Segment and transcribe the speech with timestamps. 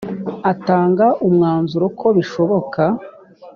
[0.51, 2.81] atanga umwanzuro ko bishoboka